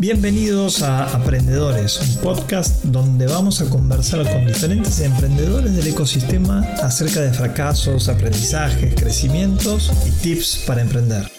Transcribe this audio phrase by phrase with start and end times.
[0.00, 7.20] Bienvenidos a Aprendedores, un podcast donde vamos a conversar con diferentes emprendedores del ecosistema acerca
[7.20, 11.30] de fracasos, aprendizajes, crecimientos y tips para emprender.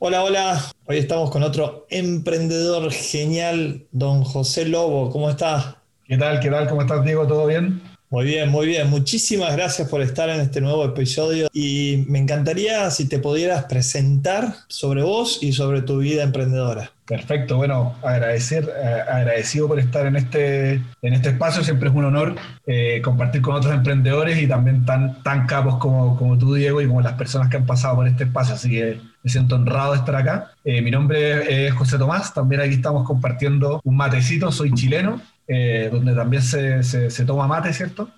[0.00, 5.80] Hola, hola, hoy estamos con otro emprendedor genial, don José Lobo, ¿cómo está?
[6.08, 6.40] ¿Qué tal?
[6.40, 6.68] ¿Qué tal?
[6.68, 7.28] ¿Cómo estás, Diego?
[7.28, 7.80] ¿Todo bien?
[8.10, 8.90] Muy bien, muy bien.
[8.90, 14.56] Muchísimas gracias por estar en este nuevo episodio y me encantaría si te pudieras presentar
[14.66, 16.95] sobre vos y sobre tu vida emprendedora.
[17.06, 20.72] Perfecto, bueno, agradecer, eh, agradecido por estar en este,
[21.02, 22.34] en este espacio, siempre es un honor
[22.66, 26.88] eh, compartir con otros emprendedores y también tan, tan capos como, como tú, Diego, y
[26.88, 29.98] como las personas que han pasado por este espacio, así que me siento honrado de
[29.98, 30.50] estar acá.
[30.64, 36.12] Eh, mi nombre es José Tomás, también aquí estamos compartiendo un matecito, soy chileno, donde
[36.12, 38.10] también se, se, toma mate, ¿cierto?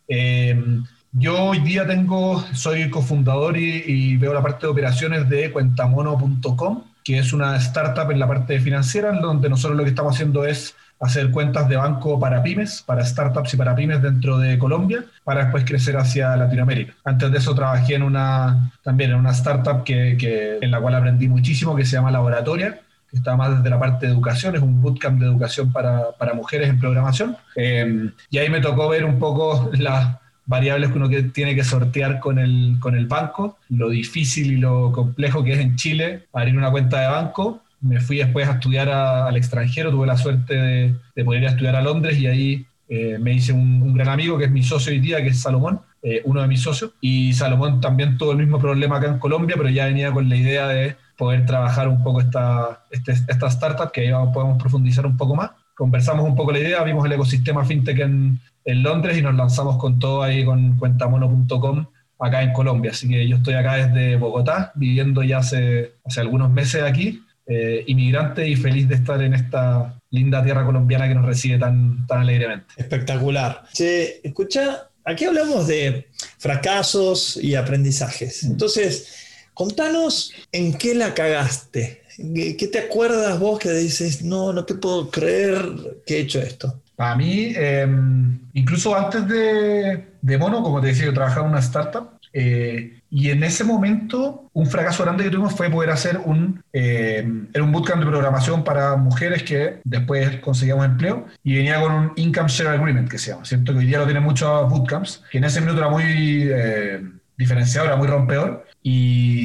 [1.12, 6.84] Yo hoy día tengo, soy cofundador y, y, veo la parte de operaciones de cuentamono.com
[7.08, 10.76] que es una startup en la parte financiera, donde nosotros lo que estamos haciendo es
[11.00, 15.44] hacer cuentas de banco para pymes, para startups y para pymes dentro de Colombia, para
[15.44, 16.92] después crecer hacia Latinoamérica.
[17.04, 21.28] Antes de eso trabajé en una, también en una startup que, en la cual aprendí
[21.28, 22.78] muchísimo, que se llama Laboratoria,
[23.10, 26.34] que está más desde la parte de educación, es un bootcamp de educación para, para
[26.34, 27.38] mujeres en programación.
[27.56, 32.18] Eh, y ahí me tocó ver un poco la variables que uno tiene que sortear
[32.18, 36.56] con el, con el banco, lo difícil y lo complejo que es en Chile abrir
[36.56, 37.62] una cuenta de banco.
[37.80, 41.50] Me fui después a estudiar al extranjero, tuve la suerte de, de, poder ir a
[41.52, 44.90] estudiar a Londres y ahí eh, me hice un, gran amigo que es mi socio
[44.90, 46.92] hoy día, que es Salomón, eh, uno de mis socios.
[47.00, 50.36] Y Salomón también tuvo el mismo problema acá en Colombia, pero ya venía con la
[50.36, 55.16] idea de poder trabajar un poco esta, este, esta startup, que ahí podemos profundizar un
[55.16, 55.50] poco más.
[55.74, 59.78] Conversamos un poco la idea, vimos el ecosistema fintech en, en Londres y nos lanzamos
[59.78, 61.86] con todo ahí con cuentamono.com
[62.18, 62.90] acá en Colombia.
[62.90, 67.82] Así que yo estoy acá desde Bogotá, viviendo ya hace, hace algunos meses aquí, eh,
[67.86, 72.20] inmigrante y feliz de estar en esta linda tierra colombiana que nos recibe tan, tan
[72.20, 72.66] alegremente.
[72.76, 73.64] Espectacular.
[73.72, 78.44] Che, escucha, aquí hablamos de fracasos y aprendizajes.
[78.44, 82.02] Entonces, contanos en qué la cagaste.
[82.18, 86.82] ¿Qué te acuerdas vos que dices, no, no te puedo creer que he hecho esto?
[86.98, 91.60] Para mí, em, incluso antes de, de, Mono, como te decía, yo trabajaba en una
[91.60, 96.60] startup eh, y en ese momento un fracaso grande que tuvimos fue poder hacer un,
[96.72, 101.92] eh, era un bootcamp de programación para mujeres que después conseguíamos empleo y venía con
[101.92, 103.72] un Income Share Agreement que se llama, ¿cierto?
[103.74, 107.00] Que hoy día lo tienen muchos bootcamps, que en ese minuto era muy eh,
[107.36, 109.37] diferenciado, era muy rompedor y,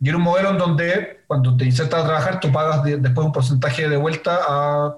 [0.00, 3.32] y, era un modelo en donde cuando te insertas a trabajar, tú pagas después un
[3.32, 4.40] porcentaje de vuelta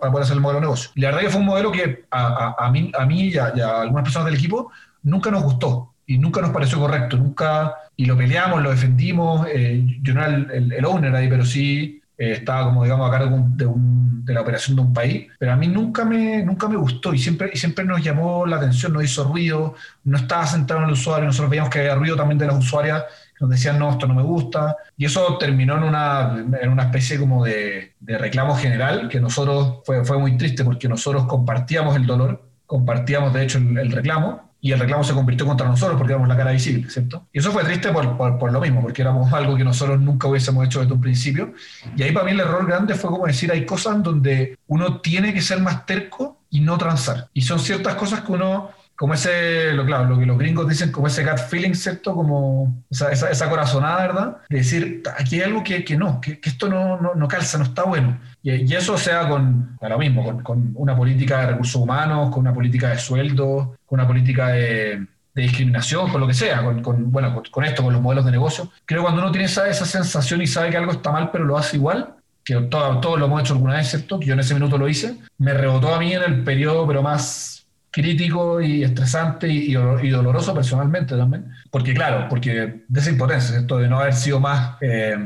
[0.00, 0.90] para poder hacer el modelo de negocio.
[0.94, 3.38] Y la verdad que fue un modelo que a, a, a mí, a mí y,
[3.38, 4.70] a, y a algunas personas del equipo
[5.02, 7.16] nunca nos gustó y nunca nos pareció correcto.
[7.16, 9.46] Nunca, y lo peleamos, lo defendimos.
[9.48, 13.12] Eh, yo no era el, el, owner ahí, pero sí eh, estaba como, digamos, a
[13.12, 15.28] cargo de, un, de, la operación de un país.
[15.38, 18.56] Pero a mí nunca me, nunca me gustó y siempre, y siempre nos llamó la
[18.56, 21.26] atención, nos hizo ruido, no estaba centrado en el usuario.
[21.26, 23.04] Nosotros veíamos que había ruido también de las usuarias
[23.40, 24.76] nos decían, no, esto no me gusta.
[24.96, 29.78] Y eso terminó en una, en una especie como de, de reclamo general, que nosotros
[29.84, 34.72] fue, fue muy triste porque nosotros compartíamos el dolor, compartíamos de hecho el, reclamo, y
[34.72, 37.26] el reclamo se convirtió contra nosotros porque éramos la cara visible, ¿cierto?
[37.32, 40.28] Y eso fue triste por, por, por, lo mismo, porque éramos algo que nosotros nunca
[40.28, 41.54] hubiésemos hecho desde un principio.
[41.96, 45.32] Y ahí para mí el error grande fue como decir, hay cosas donde uno tiene
[45.32, 47.28] que ser más terco y no transar.
[47.32, 48.70] Y son ciertas cosas que uno
[49.00, 52.14] como ese, lo, claro, lo que los gringos dicen como ese gut feeling, ¿cierto?
[52.14, 54.36] Como esa, esa, esa corazonada, ¿verdad?
[54.50, 57.56] De decir, aquí hay algo que, que no, que, que, esto no, no, no, calza,
[57.56, 58.20] no está bueno.
[58.42, 62.40] Y, y eso sea con, lo mismo, con, con, una política de recursos humanos, con
[62.40, 66.82] una política de sueldo, con una política de, de discriminación, con lo que sea, con,
[66.82, 68.70] con bueno, con, esto, con los modelos de negocio.
[68.84, 71.46] Creo que cuando uno tiene esa, esa sensación y sabe que algo está mal, pero
[71.46, 74.20] lo hace igual, que todos todo lo hemos hecho alguna vez, ¿cierto?
[74.20, 77.02] Que yo en ese minuto lo hice, me rebotó a mí en el periodo, pero
[77.02, 77.59] más
[77.90, 81.50] crítico y estresante y, y, doloroso personalmente también.
[81.70, 83.78] Porque claro, porque de esa impotencia, ¿cierto?
[83.78, 85.16] De no haber sido más, eh,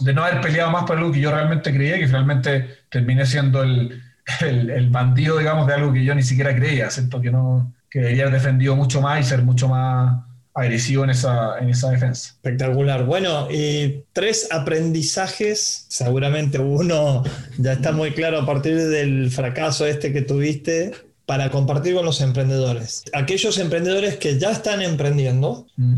[0.00, 3.62] de no haber peleado más por algo que yo realmente creía, que finalmente terminé siendo
[3.62, 4.02] el,
[4.40, 7.20] el, el, bandido, digamos, de algo que yo ni siquiera creía, ¿cierto?
[7.20, 10.24] Que, no, que debería haber defendido mucho más y ser mucho más
[10.56, 12.30] agresivo en esa, en esa defensa.
[12.30, 13.04] Espectacular.
[13.04, 17.22] Bueno, y tres aprendizajes, seguramente uno
[17.58, 20.92] ya está muy claro a partir del fracaso este que tuviste,
[21.26, 23.04] para compartir con los emprendedores.
[23.12, 25.94] Aquellos emprendedores que ya están emprendiendo, mm.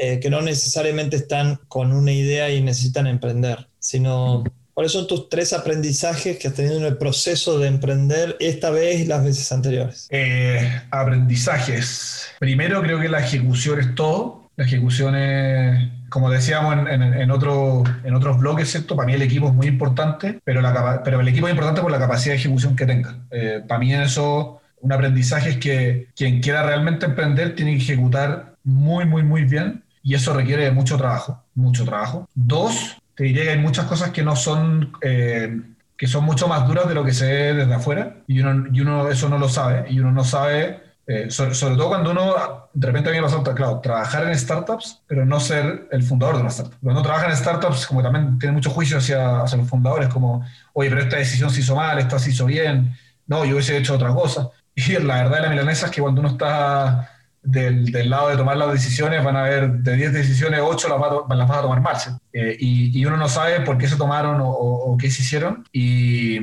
[0.00, 4.42] eh, que no necesariamente están con una idea y necesitan emprender, sino
[4.72, 9.00] cuáles son tus tres aprendizajes que has tenido en el proceso de emprender esta vez
[9.00, 10.08] y las veces anteriores.
[10.10, 12.28] Eh, aprendizajes.
[12.38, 14.48] Primero creo que la ejecución es todo.
[14.56, 18.96] La ejecución es como decíamos en, en, otro, en otros bloques, ¿cierto?
[18.96, 21.90] Para mí el equipo es muy importante, pero, la, pero el equipo es importante por
[21.90, 23.16] la capacidad de ejecución que tenga.
[23.30, 28.54] Eh, para mí eso, un aprendizaje es que quien quiera realmente emprender tiene que ejecutar
[28.64, 32.28] muy, muy, muy bien y eso requiere mucho trabajo, mucho trabajo.
[32.34, 34.92] Dos, te diría que hay muchas cosas que no son...
[35.02, 35.60] Eh,
[35.96, 38.80] que son mucho más duras de lo que se ve desde afuera y uno, y
[38.80, 40.80] uno eso no lo sabe y uno no sabe
[41.12, 45.02] eh, sobre, todo cuando uno, de repente a mí me pasa, claro, trabajar en startups,
[45.08, 46.78] pero no ser el fundador de una startup.
[46.80, 50.46] Cuando uno trabaja en startups, como también tiene mucho juicio hacia, hacia los fundadores, como,
[50.72, 52.94] oye, pero esta decisión se hizo mal, esta se hizo bien,
[53.26, 54.50] no, yo hubiese hecho otra cosa.
[54.88, 57.10] Y la verdad de la milanesa es que cuando uno está
[57.42, 61.00] del, del, lado de tomar las decisiones, van a haber de 10 decisiones, 8 las,
[61.00, 61.96] va, las vas a tomar mal.
[62.32, 65.22] Eh, y, y, uno no sabe por qué se tomaron o, o, o qué se
[65.22, 65.64] hicieron.
[65.72, 66.38] Y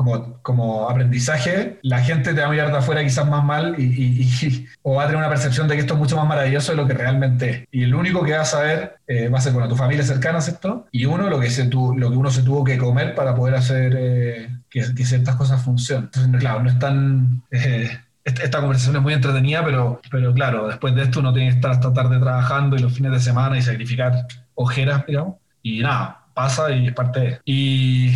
[0.00, 4.66] como, como aprendizaje, la gente te va a mirar de afuera quizás más mal y,
[4.82, 6.86] o va a tener una percepción de que esto es mucho más maravilloso de lo
[6.86, 7.68] que realmente es.
[7.70, 10.40] Y el único que va a saber eh, va a ser, bueno, tu familia cercana,
[10.40, 10.86] ¿cierto?
[10.90, 13.56] Y uno, lo que, se tu, lo que uno se tuvo que comer para poder
[13.56, 16.10] hacer eh, que, ciertas cosas funcionen.
[16.38, 17.42] Claro, no es tan...
[17.50, 17.90] Eh,
[18.24, 21.70] esta conversación es muy entretenida, pero, pero claro, después de esto uno tiene que estar
[21.70, 25.36] hasta tarde trabajando y los fines de semana y sacrificar ojeras, digamos.
[25.62, 27.40] Y nada, pasa y es parte de...
[27.44, 28.12] Y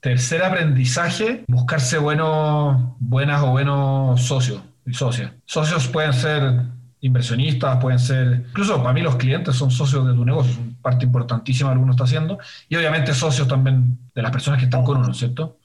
[0.00, 5.32] Tercer aprendizaje, buscarse buenos, buenas o buenos socios y socias.
[5.44, 6.62] Socios pueden ser
[7.00, 11.04] inversionistas, pueden ser, incluso para mí los clientes son socios de tu negocio, es parte
[11.04, 12.38] importantísima que uno está haciendo,
[12.68, 15.58] y obviamente socios también de las personas que están con uno, ¿cierto?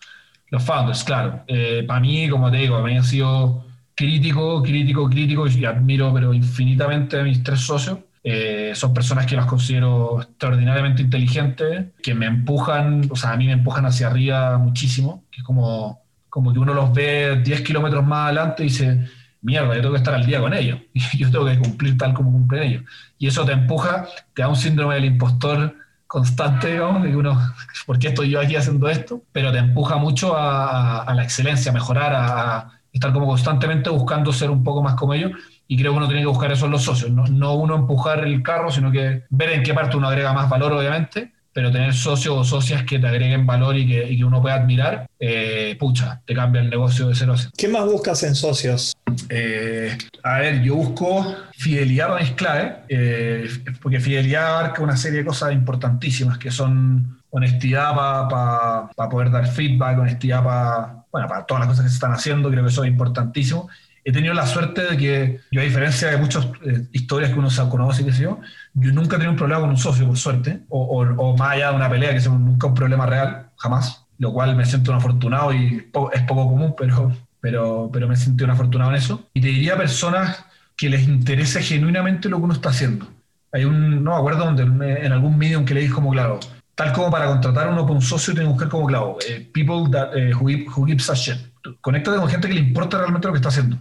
[0.53, 1.43] Los founders, claro.
[1.47, 3.65] Eh, para mí, como te digo, a mí ha sido
[3.95, 7.97] crítico, crítico, crítico, y admiro pero infinitamente a mis tres socios.
[8.23, 13.47] Eh, son personas que las considero extraordinariamente inteligentes, que me empujan, o sea, a mí
[13.47, 18.05] me empujan hacia arriba muchísimo, que es como, como que uno los ve 10 kilómetros
[18.05, 19.07] más adelante y dice,
[19.41, 22.13] mierda, yo tengo que estar al día con ellos, y yo tengo que cumplir tal
[22.13, 22.83] como cumplen ellos.
[23.17, 24.05] Y eso te empuja,
[24.35, 25.75] te da un síndrome del impostor
[26.13, 27.41] constante, digamos, de uno,
[27.87, 29.23] ¿por qué estoy yo aquí haciendo esto?
[29.31, 34.51] Pero te empuja mucho a, la excelencia, a mejorar, a estar como constantemente buscando ser
[34.51, 35.31] un poco más como ellos
[35.67, 38.43] y creo que uno tiene que buscar eso en los socios, no, uno empujar el
[38.43, 42.37] carro, sino que ver en qué parte uno agrega más valor, obviamente, pero tener socios
[42.37, 46.61] o socias que te agreguen valor y que, uno pueda admirar, eh, pucha, te cambia
[46.61, 48.92] el negocio de cero a ¿Qué más buscas en socios?
[49.29, 53.47] Eh, a ver, yo busco fidelidad es clave, eh,
[53.81, 59.97] porque fidelidad abarca una serie de cosas importantísimas que son honestidad para poder dar feedback,
[59.99, 62.89] honestidad para bueno, para todas las cosas que se están haciendo, creo que eso es
[62.89, 63.69] importantísimo.
[64.03, 67.51] He tenido la suerte de que yo, a diferencia de muchas eh, historias que uno
[67.51, 68.39] se conoce qué sé yo,
[68.73, 71.69] yo nunca he tenido un problema con un socio, por suerte, o, o, más allá
[71.69, 74.97] de una pelea, que es nunca un problema real, jamás, lo cual me siento un
[74.97, 79.27] afortunado y es poco común, pero, pero, pero me siento un afortunado en eso.
[79.33, 80.45] Y te diría personas
[80.77, 83.05] que les interese genuinamente lo que uno está haciendo.
[83.51, 86.39] Hay un, no me acuerdo en algún medium que le dije como claro,
[86.73, 89.91] tal como para contratar uno por un socio, tiene que buscar como claro, eh, people
[89.91, 91.35] that, eh, who, who gives a shit.
[91.81, 93.77] Conéctate con gente que le importa realmente lo que está haciendo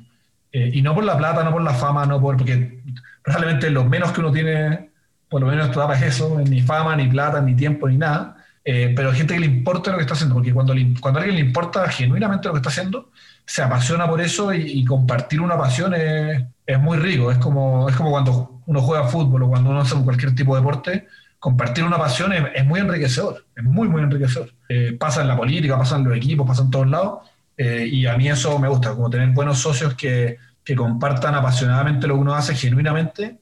[0.50, 2.82] eh, y no por la plata, no por la fama, no por, porque
[3.22, 4.90] realmente lo menos que uno tiene,
[5.28, 8.41] por lo menos toda es eso, ni fama, ni plata, ni tiempo, ni nada.
[8.64, 11.40] Eh, pero gente que le importa lo que está haciendo, porque cuando, cuando a alguien
[11.40, 13.10] le importa genuinamente lo que está haciendo,
[13.44, 17.30] se apasiona por eso y, compartir una pasión es, es, muy rico.
[17.32, 20.60] Es como, es como cuando uno juega fútbol o cuando uno hace cualquier tipo de
[20.60, 24.52] deporte, compartir una pasión es, es muy enriquecedor, es muy, muy enriquecedor.
[24.68, 28.06] Eh, pasa en la política, pasa en los equipos, pasa en todos lados eh, y
[28.06, 32.20] a mí eso me gusta, como tener buenos socios que, que, compartan apasionadamente lo que
[32.20, 33.40] uno hace genuinamente,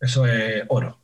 [0.00, 0.98] eso es oro.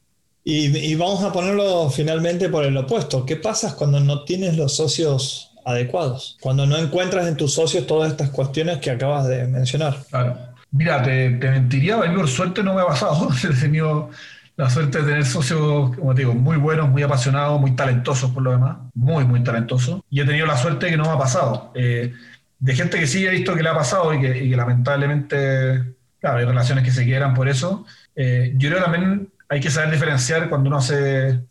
[0.44, 3.24] Y, y, vamos a ponerlo finalmente por el opuesto.
[3.24, 6.36] ¿Qué pasa cuando no tienes los socios adecuados?
[6.40, 9.96] Cuando no encuentras en tus socios todas estas cuestiones que acabas de mencionar.
[10.10, 10.36] Claro.
[10.72, 13.28] Mira, te, te mentiría, a mí por suerte no me ha pasado.
[13.44, 14.10] He tenido
[14.56, 18.42] la suerte de tener socios, como te digo, muy buenos, muy apasionados, muy talentosos por
[18.42, 20.00] lo demás, muy, muy talentosos.
[20.10, 21.72] Y he tenido la suerte que no me ha pasado.
[21.74, 22.12] Eh,
[22.58, 26.44] de gente que sí he visto que le ha pasado y que, lamentablemente, claro, hay
[26.44, 27.84] relaciones que se quieran por eso.
[28.14, 30.94] Eh, yo creo que también hay que saber diferenciar cuando uno hace,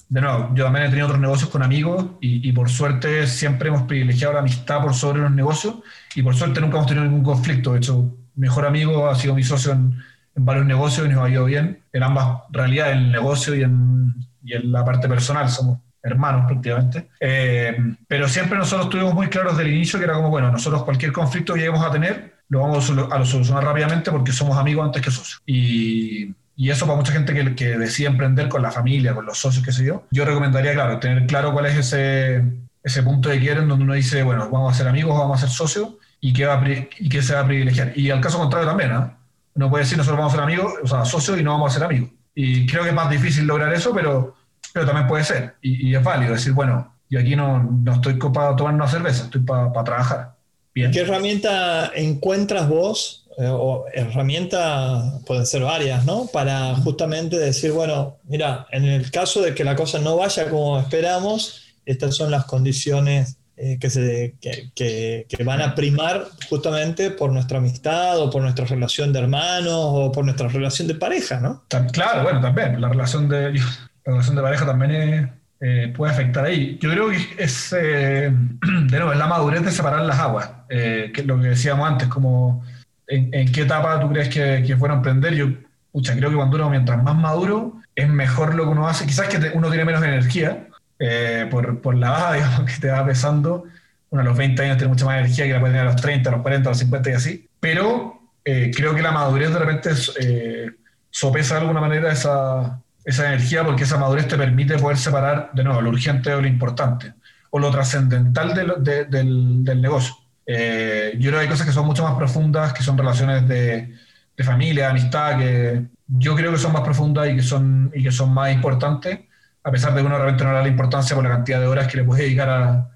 [0.10, 3.84] de nuevo, yo también he tenido otros negocios con amigos y, por suerte siempre hemos
[3.84, 5.76] privilegiado la amistad por sobre los negocios
[6.16, 7.74] y por suerte nunca hemos tenido ningún conflicto.
[7.74, 8.02] De hecho,
[8.34, 10.02] mi mejor amigo ha sido mi socio en,
[10.34, 14.16] varios negocios y nos ha ido bien en ambas realidades, en el negocio y en,
[14.44, 15.48] y en la parte personal.
[15.48, 17.10] Somos hermanos prácticamente.
[17.20, 17.78] Eh,
[18.08, 21.12] pero siempre nosotros tuvimos muy claros desde el inicio que era como, bueno, nosotros cualquier
[21.12, 25.12] conflicto que lleguemos a tener, lo vamos a, solucionar rápidamente porque somos amigos antes que
[25.12, 25.40] socios.
[25.46, 29.40] Y, y eso para mucha gente que, que, decide emprender con la familia, con los
[29.40, 32.44] socios, qué sé yo, yo recomendaría, claro, tener claro cuál es ese,
[32.84, 35.50] ese punto de quieren donde uno dice, bueno, vamos a ser amigos, vamos a ser
[35.50, 37.98] socios y qué, va y qué se va a privilegiar.
[37.98, 39.12] Y al caso contrario también, ¿no?
[39.56, 41.80] Uno puede decir, nosotros vamos a ser amigos, o sea, socios y no vamos a
[41.80, 42.12] ser amigos.
[42.36, 44.36] Y creo que es más difícil lograr eso, pero,
[44.72, 45.56] pero también puede ser.
[45.64, 49.42] Y, es válido decir, bueno, yo aquí no, no estoy para tomar una cerveza, estoy
[49.42, 50.36] para trabajar.
[50.76, 50.92] Bien.
[50.92, 53.21] ¿Qué herramienta encuentras vos?
[53.42, 56.28] Eh, o herramientas pueden ser varias, ¿no?
[56.32, 60.80] Para justamente decir, bueno, mira, en el caso de que la cosa no vaya como
[60.80, 67.32] esperamos, estas son las condiciones eh, que, se, que, que, van a primar justamente por
[67.32, 71.64] nuestra amistad o por nuestra relación de hermanos o por nuestra relación de pareja, ¿no?
[71.92, 72.80] Claro, bueno, también.
[72.80, 73.62] La relación de, la
[74.06, 76.78] relación de pareja también eh, puede afectar ahí.
[76.80, 78.32] Yo creo que es, eh,
[78.62, 82.08] de nuevo, es la madurez de separar las aguas, que es lo que decíamos antes,
[82.08, 82.64] como
[83.12, 85.34] en, qué etapa tú crees que, que fuera a emprender.
[85.34, 85.48] Yo,
[85.92, 89.06] pucha, creo que cuando uno, mientras más maduro, es mejor lo que uno hace.
[89.06, 90.68] Quizás que uno tiene menos energía,
[91.00, 93.66] eh, por, por, la baja, digamos, que te va pesando.
[94.10, 96.02] Uno a los 20 años tiene mucha más energía que la puede tener a los
[96.02, 97.50] 30, a los 40, a los 50 y así.
[97.60, 99.90] Pero eh, creo que la madurez de repente
[100.20, 100.72] eh,
[101.10, 105.64] sopesa de alguna manera esa, esa energía porque esa madurez te permite poder separar, de
[105.64, 107.14] nuevo, lo urgente de lo importante
[107.52, 110.16] o lo trascendental de del, del, negocio.
[110.46, 113.94] Yo creo que hay cosas que son mucho más profundas, que son relaciones de,
[114.36, 118.04] de familia, de amistad, que yo creo que son más profundas y que son, y
[118.04, 119.20] que son más importantes
[119.64, 121.68] a pesar de que uno realmente no le da la importancia por la cantidad de
[121.68, 122.88] horas que le puede dedicar a,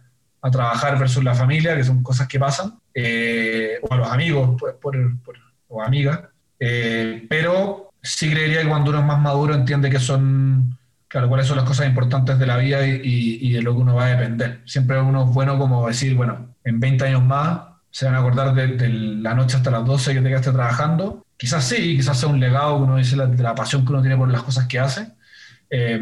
[0.51, 4.95] trabajar versus la familia, que son cosas que pasan, eh, o a los amigos por,
[5.67, 6.19] o amigas.
[6.59, 11.47] Eh, pero sí creería que cuando uno es más maduro entiende que son, claro, cuáles
[11.47, 14.61] son las cosas importantes de la vida y, de lo que uno va a depender.
[14.65, 18.53] Siempre uno es bueno como decir, bueno, en 20 años más se van a acordar
[18.53, 21.25] de, la noche hasta las 12 que te quedaste trabajando.
[21.37, 24.17] Quizás sí, quizás sea un legado que uno dice de la pasión que uno tiene
[24.17, 25.07] por las cosas que hace.
[25.69, 26.01] Eh,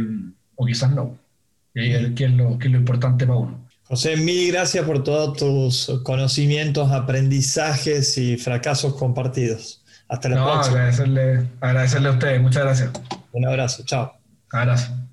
[0.55, 1.17] o quizás no.
[1.75, 3.67] Y ahí es lo, que es lo importante para uno.
[3.83, 9.83] José, mil gracias por todos tus conocimientos, aprendizajes y fracasos compartidos.
[10.07, 10.77] Hasta la próxima.
[10.77, 12.41] Agradecerle, agradecerle a ustedes.
[12.41, 12.91] Muchas gracias.
[13.33, 13.83] Un abrazo.
[13.85, 14.13] Chao.
[14.51, 15.12] Abrazo.